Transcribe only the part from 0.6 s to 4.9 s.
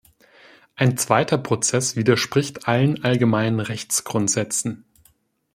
Ein zweiter Prozess widerspricht allen allgemeinen Rechtsgrundsätzen.